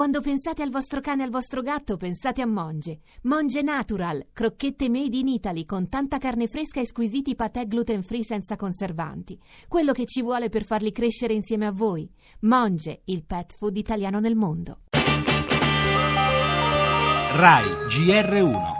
[0.00, 3.00] Quando pensate al vostro cane e al vostro gatto, pensate a Monge.
[3.24, 8.24] Monge Natural, crocchette made in Italy con tanta carne fresca e squisiti patè gluten free
[8.24, 9.38] senza conservanti.
[9.68, 12.10] Quello che ci vuole per farli crescere insieme a voi.
[12.40, 14.78] Monge, il pet food italiano nel mondo.
[17.34, 18.78] RAI GR1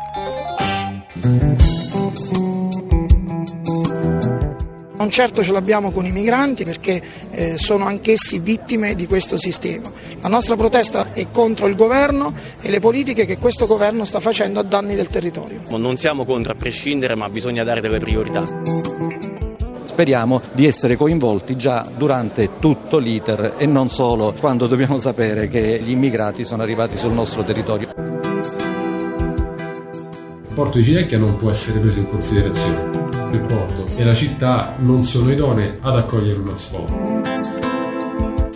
[5.01, 9.91] Non certo ce l'abbiamo con i migranti perché eh, sono anch'essi vittime di questo sistema.
[10.21, 14.61] La nostra protesta è contro il governo e le politiche che questo governo sta facendo
[14.61, 15.63] a danni del territorio.
[15.71, 18.45] Non siamo contro a prescindere, ma bisogna dare delle priorità.
[19.85, 25.81] Speriamo di essere coinvolti già durante tutto l'iter e non solo quando dobbiamo sapere che
[25.83, 27.89] gli immigrati sono arrivati sul nostro territorio.
[30.47, 33.60] Il porto di Cinecchia non può essere preso in considerazione il porto
[34.01, 37.19] e la città non sono idonee ad accogliere una sfida.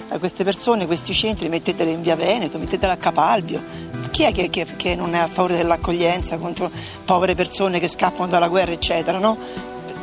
[0.09, 3.63] A queste persone, questi centri, metteteli in via Veneto, metteteli a Capalbio.
[4.11, 6.71] Chi è che, che, che non è a favore dell'accoglienza contro
[7.05, 9.37] povere persone che scappano dalla guerra, eccetera, no?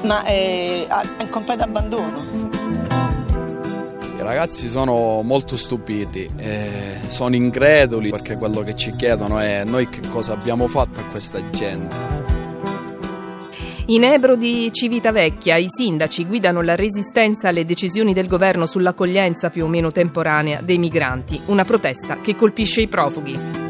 [0.04, 2.50] Ma è, è in completo abbandono.
[4.20, 9.90] I ragazzi sono molto stupiti, eh, sono increduli perché quello che ci chiedono è noi
[9.90, 12.21] che cosa abbiamo fatto a questa gente.
[13.88, 19.66] In Ebro di Civitavecchia i sindaci guidano la resistenza alle decisioni del governo sull'accoglienza più
[19.66, 23.61] o meno temporanea dei migranti, una protesta che colpisce i profughi.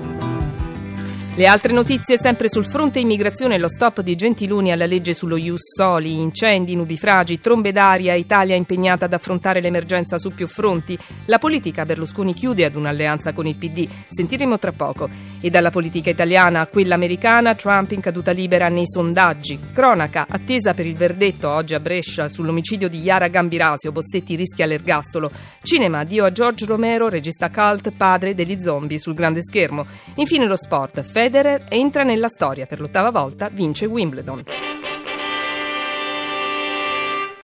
[1.41, 5.73] Le altre notizie sempre sul fronte immigrazione, lo stop di Gentiluni alla legge sullo Ius
[5.75, 10.95] Soli, incendi, nubifragi, trombe d'aria, Italia impegnata ad affrontare l'emergenza su più fronti.
[11.25, 15.09] La politica Berlusconi chiude ad un'alleanza con il PD, sentiremo tra poco.
[15.41, 19.59] E dalla politica italiana a quella americana, Trump in caduta libera nei sondaggi.
[19.73, 25.31] Cronaca, attesa per il verdetto oggi a Brescia sull'omicidio di Yara Gambirasio, Bossetti rischia l'ergastolo.
[25.63, 29.83] Cinema, Dio a George Romero, regista cult, padre degli zombie sul grande schermo.
[30.17, 31.01] Infine lo sport,
[31.31, 34.70] Federer entra nella storia per l'ottava volta, vince Wimbledon.